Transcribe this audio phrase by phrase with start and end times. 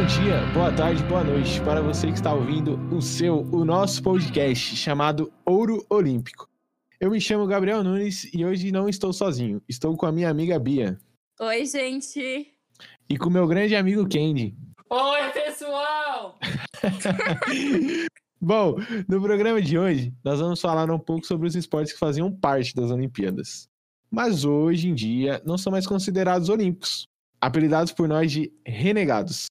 [0.00, 4.02] Bom dia, boa tarde, boa noite para você que está ouvindo o seu, o nosso
[4.02, 6.48] podcast chamado Ouro Olímpico.
[6.98, 9.60] Eu me chamo Gabriel Nunes e hoje não estou sozinho.
[9.68, 10.98] Estou com a minha amiga Bia.
[11.38, 12.50] Oi, gente.
[13.10, 14.56] E com meu grande amigo Kendi.
[14.88, 16.38] Oi, pessoal!
[18.40, 18.76] Bom,
[19.06, 22.74] no programa de hoje, nós vamos falar um pouco sobre os esportes que faziam parte
[22.74, 23.68] das Olimpíadas.
[24.10, 27.06] Mas hoje em dia não são mais considerados olímpicos,
[27.38, 29.50] apelidados por nós de renegados.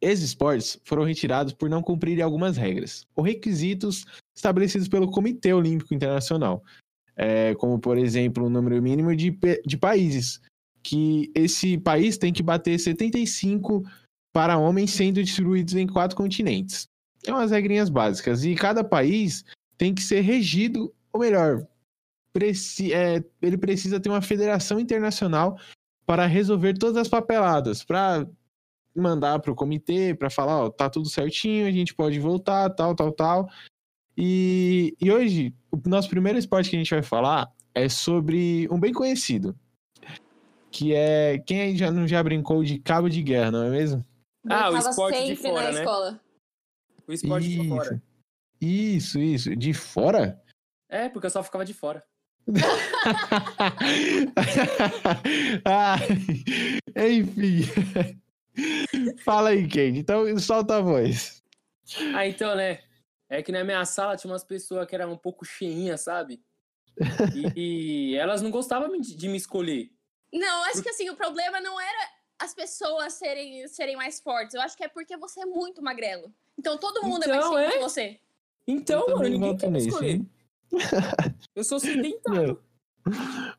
[0.00, 5.92] Esses esportes foram retirados por não cumprirem algumas regras ou requisitos estabelecidos pelo Comitê Olímpico
[5.92, 6.62] Internacional,
[7.16, 10.40] é, como, por exemplo, o número mínimo de, de países,
[10.82, 13.84] que esse país tem que bater 75
[14.32, 16.88] para homens sendo distribuídos em quatro continentes.
[17.26, 18.44] É umas regrinhas básicas.
[18.44, 19.44] E cada país
[19.76, 21.66] tem que ser regido, ou melhor,
[22.32, 25.58] preci é, ele precisa ter uma federação internacional
[26.06, 28.26] para resolver todas as papeladas, para
[28.94, 32.94] mandar para o comitê, para falar, ó, tá tudo certinho, a gente pode voltar, tal,
[32.94, 33.48] tal, tal.
[34.16, 38.78] E, e hoje, o nosso primeiro esporte que a gente vai falar é sobre um
[38.78, 39.56] bem conhecido,
[40.70, 44.04] que é, quem aí já não já brincou de cabo de guerra, não é mesmo?
[44.48, 45.80] Ah, o esporte de sempre fora, na né?
[45.80, 46.20] escola.
[47.06, 48.02] O esporte de fora.
[48.60, 49.56] Isso, isso.
[49.56, 50.40] De fora?
[50.88, 52.04] É, porque eu só ficava de fora.
[55.64, 55.96] ah,
[57.08, 57.62] enfim.
[59.24, 59.98] Fala aí, Kate.
[59.98, 61.42] Então, solta a voz.
[62.14, 62.80] Ah, então, né?
[63.28, 66.42] É que na minha sala tinha umas pessoas que eram um pouco cheinhas, sabe?
[67.34, 69.90] E, e elas não gostavam de de me escolher.
[70.32, 74.54] Não, acho que assim, o problema não era as pessoas serem, serem mais fortes.
[74.54, 76.32] Eu acho que é porque você é muito magrelo.
[76.58, 77.72] Então todo mundo é mais Então, cheio é?
[77.72, 78.20] que você.
[78.66, 80.10] Então, Eu mano, ninguém quer me escolher.
[80.16, 80.30] hein?
[81.54, 82.62] Eu sou sedentário.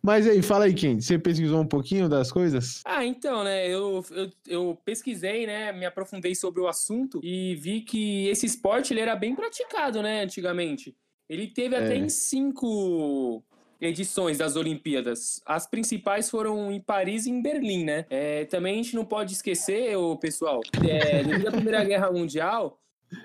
[0.01, 1.01] Mas aí, fala aí, Kate.
[1.01, 2.81] Você pesquisou um pouquinho das coisas?
[2.85, 3.67] Ah, então, né?
[3.67, 5.71] Eu, eu, eu pesquisei, né?
[5.71, 10.23] Me aprofundei sobre o assunto e vi que esse esporte ele era bem praticado, né?
[10.23, 10.95] Antigamente.
[11.29, 11.97] Ele teve até É.
[11.97, 13.43] em cinco
[13.79, 15.41] edições das Olimpíadas.
[15.45, 18.05] As principais foram em Paris e em Berlim, né?
[18.09, 22.77] É, também a gente não pode esquecer, ô, pessoal, é, devido à Primeira Guerra Mundial,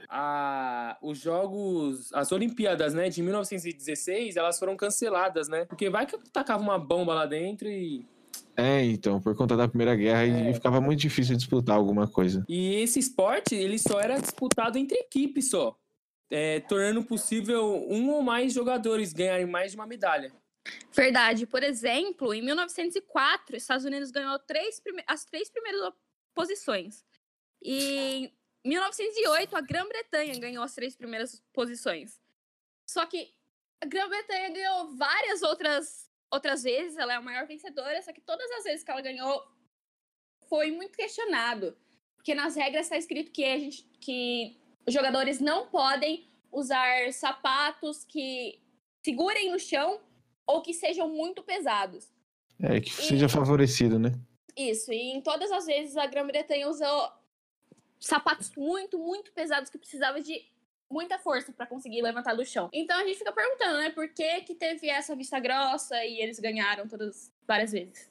[0.09, 5.65] a- os jogos, as Olimpíadas, né, de 1916, elas foram canceladas, né?
[5.65, 8.07] Porque vai que tacava uma bomba lá dentro e
[8.59, 10.53] É, então, por conta da Primeira Guerra, É.
[10.55, 12.43] ficava muito difícil disputar alguma coisa.
[12.49, 15.79] E esse esporte, ele só era disputado entre equipes só,
[16.31, 20.33] é, tornando possível um ou mais jogadores ganharem mais de uma medalha.
[20.95, 21.47] Verdade.
[21.47, 25.93] Por exemplo, em 1904, os Estados Unidos ganhou três prime- as três primeiras
[26.35, 27.05] posições.
[27.63, 28.33] E em
[28.67, 32.21] 1908, a Grã-Bretanha ganhou as três primeiras posições.
[32.87, 33.33] Só que
[33.81, 38.51] a Grã-Bretanha ganhou várias outras, outras vezes, ela é a maior vencedora, só que todas
[38.53, 39.43] as vezes que ela ganhou
[40.49, 41.77] foi muito questionado.
[42.17, 48.05] Porque nas regras está escrito que, a gente, que os jogadores não podem usar sapatos
[48.05, 48.61] que
[49.05, 50.01] segurem no chão
[50.47, 52.11] ou que sejam muito pesados.
[52.61, 54.13] É, que seja favorecido, né?
[54.57, 57.13] Isso, e em todas as vezes a Grã-Bretanha usou
[57.99, 60.45] sapatos muito, muito pesados que precisava de
[60.91, 62.69] muita força para conseguir levantar do chão.
[62.73, 66.39] Então a gente fica perguntando, né, por que que teve essa vista grossa e eles
[66.39, 68.09] ganharam todas várias vezes?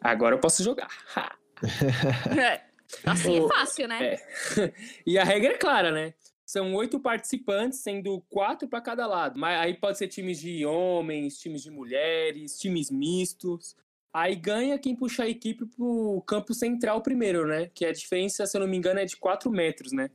[0.00, 0.90] Agora eu posso jogar.
[1.16, 1.36] Ha!
[3.06, 4.14] assim é fácil, né?
[4.14, 4.18] é.
[5.06, 6.14] E a regra é clara, né?
[6.44, 9.38] São oito participantes, sendo quatro para cada lado.
[9.38, 13.74] Mas aí pode ser times de homens, times de mulheres, times mistos.
[14.12, 17.70] Aí ganha quem puxa a equipe pro campo central primeiro, né?
[17.72, 20.10] Que a diferença, se eu não me engano, é de 4 metros, né?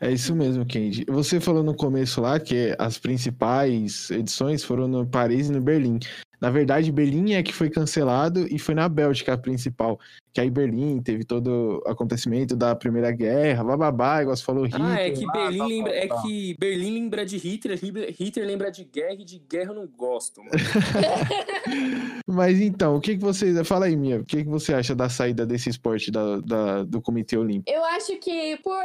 [0.00, 1.04] É isso mesmo, Kendi.
[1.08, 5.98] Você falou no começo lá que as principais edições foram no Paris e no Berlim.
[6.40, 9.98] Na verdade, Berlim é que foi cancelado e foi na Bélgica a principal.
[10.32, 14.82] Que aí Berlim teve todo o acontecimento da Primeira Guerra, bababá, igual você falou, Hitler.
[14.86, 18.46] Ah, é que lá, Berlim tal, lembra, tal, é que Berlim lembra de Hitler, Hitler-
[18.46, 20.50] lembra de guerra e de guerra eu não gosto, mano.
[22.26, 23.64] Mas então, o que, que você...
[23.64, 27.00] Fala aí, Mia, o que, que você acha da saída desse esporte da, da- do
[27.00, 27.70] Comitê Olímpico?
[27.70, 28.84] Eu acho que por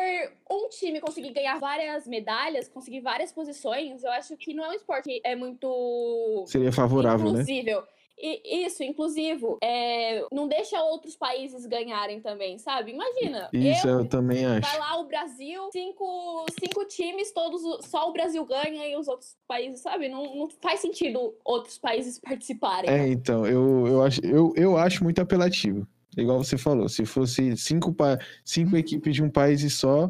[0.49, 4.73] um time conseguir ganhar várias medalhas, conseguir várias posições, eu acho que não é um
[4.73, 7.43] esporte que é muito Seria favorável, né?
[8.25, 12.93] E isso, inclusivo, é, não deixa outros países ganharem também, sabe?
[12.93, 14.61] Imagina, Isso eu, eu também acho.
[14.61, 19.35] vai lá o Brasil, cinco, cinco times, todos só o Brasil ganha e os outros
[19.45, 20.07] países, sabe?
[20.07, 22.89] Não, não faz sentido outros países participarem.
[22.89, 25.85] É, então, eu, eu, acho, eu, eu acho muito apelativo.
[26.15, 27.93] Igual você falou, se fosse cinco,
[28.45, 30.09] cinco equipes de um país só,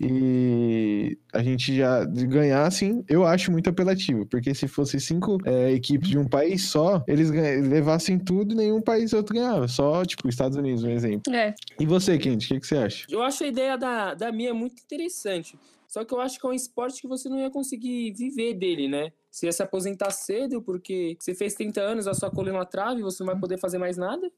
[0.00, 5.72] E a gente já ganhar, assim, eu acho muito apelativo, porque se fosse cinco é,
[5.72, 9.68] equipes de um país só, eles levassem tudo e nenhum país outro ganhava.
[9.68, 11.34] Só, tipo, Estados Unidos, um exemplo.
[11.34, 11.54] É.
[11.78, 13.06] E você, Kent, o que, que você acha?
[13.08, 15.58] Eu acho a ideia da, da minha muito interessante.
[15.88, 18.88] Só que eu acho que é um esporte que você não ia conseguir viver dele,
[18.88, 19.12] né?
[19.32, 23.00] Você ia se aposentar cedo, porque você fez 30 anos, a sua coluna na trave,
[23.00, 24.30] você não vai poder fazer mais nada.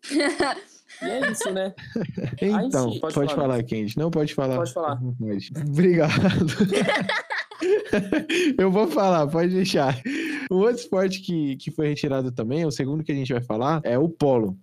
[1.03, 1.75] E é isso, né?
[2.41, 3.63] Então, sim, pode, pode falar, falar.
[3.65, 3.97] Kent.
[3.97, 4.57] Não pode falar.
[4.57, 5.01] Pode falar.
[5.19, 5.51] Pode.
[5.69, 6.13] Obrigado.
[8.57, 10.01] eu vou falar, pode deixar.
[10.49, 13.81] O outro esporte que, que foi retirado também, o segundo que a gente vai falar,
[13.83, 14.57] é o polo.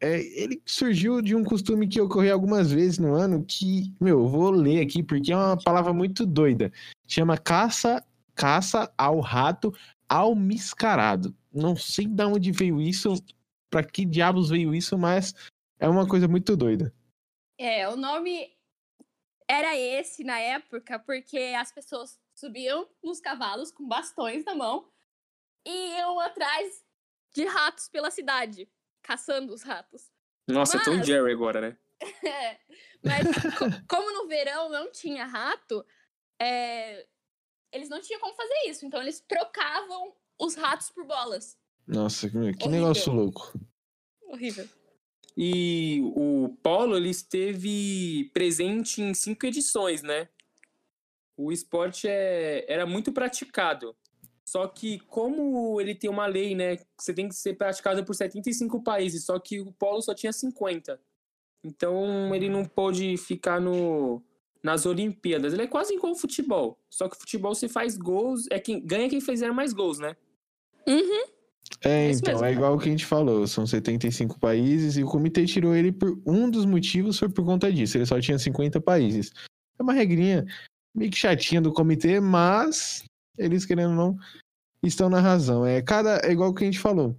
[0.00, 4.28] É, ele surgiu de um costume que ocorreu algumas vezes no ano que, meu, eu
[4.28, 6.72] vou ler aqui porque é uma palavra muito doida.
[7.06, 8.02] Chama caça,
[8.42, 9.74] caça ao rato
[10.08, 11.36] almiscarado.
[11.52, 13.14] Não sei de onde veio isso,
[13.68, 15.34] pra que diabos veio isso, mas
[15.78, 16.94] é uma coisa muito doida.
[17.58, 18.48] É, o nome
[19.48, 24.88] era esse na época, porque as pessoas subiam nos cavalos com bastões na mão
[25.66, 26.84] e iam atrás
[27.34, 28.68] de ratos pela cidade,
[29.02, 30.10] caçando os ratos.
[30.48, 31.76] Nossa, eu tô em Mas- Jerry agora, né?
[32.24, 32.58] É,
[33.04, 33.26] Mas
[33.58, 35.84] co- como no verão não tinha rato,
[36.40, 37.04] é,
[37.72, 38.84] eles não tinham como fazer isso.
[38.86, 41.56] Então eles trocavam os ratos por bolas.
[41.86, 42.70] Nossa, que, Horrível.
[42.70, 43.58] negócio louco.
[44.26, 44.68] Horrível.
[45.36, 50.28] E o polo, ele esteve presente em cinco edições, né?
[51.36, 53.96] O esporte é, era muito praticado.
[54.44, 56.78] Só que como ele tem uma lei, né?
[56.78, 60.32] que Você tem que ser praticado por 75 países, só que o polo só tinha
[60.32, 61.00] 50.
[61.62, 64.22] Então ele não pôde ficar no,
[64.62, 65.52] nas Olimpíadas.
[65.52, 66.78] Ele é quase igual ao futebol.
[66.90, 70.16] Só que o futebol você faz gols, é quem ganha quem fizer mais gols, né?
[70.86, 71.24] Uhum.
[71.84, 72.46] É, É então, mesmo.
[72.46, 75.92] é igual o que a gente falou, são 75 países e o comitê tirou ele
[75.92, 79.32] por um dos motivos foi por conta disso, ele só tinha 50 países.
[79.78, 80.46] É uma regrinha
[80.94, 83.04] meio que chatinha do comitê, mas
[83.36, 84.16] eles querendo ou não
[84.82, 85.64] estão na razão.
[85.66, 87.16] É cada é igual o que a gente falou.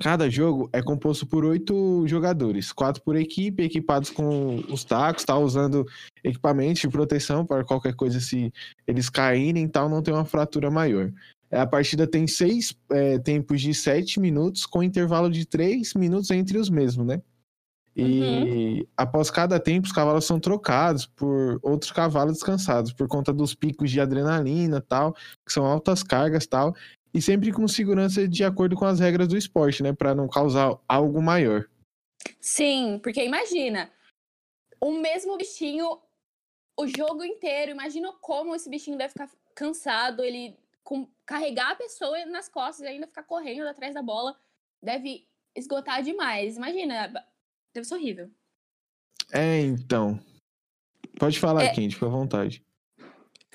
[0.00, 5.36] Cada jogo é composto por oito jogadores, quatro por equipe, equipados com os tacos, tá
[5.36, 5.84] usando
[6.22, 8.52] equipamentos de proteção para qualquer coisa se
[8.86, 11.10] eles caírem e tal, não ter uma fratura maior.
[11.50, 16.58] A partida tem seis é, tempos de sete minutos, com intervalo de três minutos entre
[16.58, 17.22] os mesmos, né?
[18.00, 23.56] E após cada tempo, os cavalos são trocados por outros cavalos descansados, por conta dos
[23.56, 25.14] picos de adrenalina tal,
[25.44, 26.76] que são altas cargas tal,
[27.12, 29.92] e sempre com segurança de acordo com as regras do esporte, né?
[29.92, 31.68] Para não causar algo maior.
[32.40, 33.90] Sim, porque imagina,
[34.80, 36.00] o mesmo bichinho
[36.78, 37.72] o jogo inteiro.
[37.72, 42.88] Imagina como esse bichinho deve ficar cansado, ele com- carregar a pessoa nas costas e
[42.88, 44.38] ainda ficar correndo atrás da bola.
[44.80, 45.26] Deve
[45.56, 46.56] esgotar demais.
[46.56, 47.08] Imagina,
[47.74, 48.30] deve ser horrível.
[49.32, 50.20] É, então.
[51.18, 51.74] Pode falar, É.
[51.74, 52.64] Kendi, fica à vontade.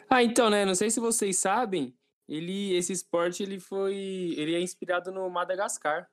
[0.09, 0.65] Ah, então, né?
[0.65, 1.95] Não sei se vocês sabem,
[2.27, 3.95] ele, esse esporte ele foi,
[4.37, 6.09] ele é inspirado no Madagascar.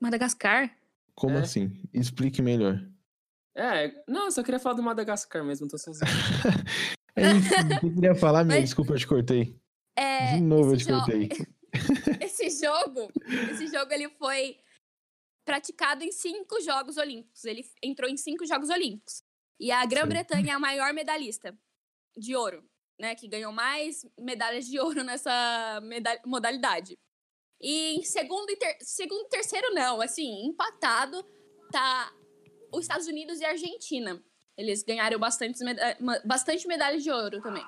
[0.00, 0.76] Madagascar?
[1.14, 1.40] Como É.
[1.40, 1.82] assim?
[1.92, 2.80] Explique melhor.
[3.54, 6.06] É, não, eu só queria falar do Madagascar mesmo, tô sozinho.
[7.14, 8.56] É, enfim, o que eu queria falar, meu?
[8.56, 9.60] Mas- Desculpa, eu te cortei.
[9.94, 11.28] É, De novo eu te jo- cortei.
[12.22, 13.12] esse jogo,
[13.52, 14.58] esse jogo ele foi
[15.44, 17.44] praticado em cinco Jogos Olímpicos.
[17.44, 19.22] Ele entrou em cinco Jogos Olímpicos.
[19.60, 21.54] E a Grã-Bretanha é a maior medalhista
[22.16, 22.64] de ouro,
[23.02, 23.14] né?
[23.16, 25.82] Que ganhou mais medalhas de ouro nessa
[26.24, 26.96] modalidade.
[27.60, 30.00] E em segundo e ter- segundo e terceiro, não.
[30.00, 31.22] Assim, empatado
[31.70, 32.10] tá
[32.72, 34.22] os Estados Unidos e a Argentina.
[34.56, 37.64] Eles ganharam bastante, meda bastante medalhas de ouro também.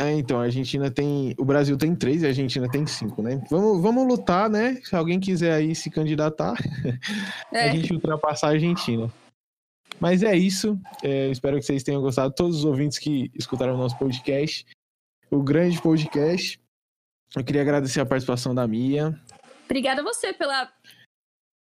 [0.00, 1.34] É, então, a Argentina tem.
[1.38, 3.42] O Brasil tem três e a Argentina tem cinco, né?
[3.50, 4.76] Vamos, vamos lutar, né?
[4.84, 6.54] Se alguém quiser aí se candidatar,
[7.52, 7.68] É.
[7.70, 9.12] a gente ultrapassar a Argentina.
[9.98, 10.78] Mas é isso.
[11.02, 12.32] É, espero que vocês tenham gostado.
[12.32, 14.64] Todos os ouvintes que escutaram o nosso podcast.
[15.30, 16.60] O grande podcast.
[17.36, 19.18] Eu queria agradecer a participação da Mia.
[19.66, 20.72] Obrigada a você pela,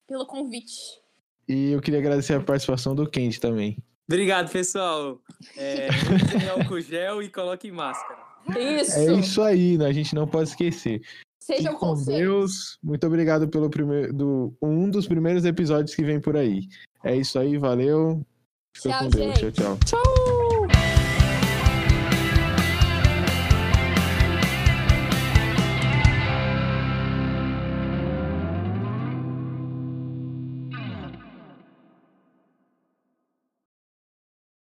[0.09, 1.01] pelo convite.
[1.47, 3.77] E eu queria agradecer a participação do Kendi também.
[4.09, 5.21] Obrigado, pessoal.
[5.57, 5.89] É,
[6.51, 8.19] álcool gel e coloquem máscara.
[8.49, 8.99] Isso.
[8.99, 9.87] É isso aí, né?
[9.87, 11.03] A gente não pode esquecer.
[11.41, 11.95] Sejam com.
[12.05, 12.79] Deus.
[12.83, 16.63] Muito obrigado pelo primeiro, do, um dos primeiros episódios que vem por aí.
[17.05, 18.25] É isso aí, valeu.
[18.77, 19.39] Fica Tchau, com Deus.
[19.39, 19.53] gente.
[19.53, 20.01] Tchau, tchau.
[20.03, 20.20] Tchau.